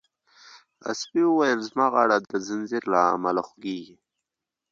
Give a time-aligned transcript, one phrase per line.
[0.99, 3.95] سپي وویل چې زما غاړه د زنځیر له امله خوږیږي.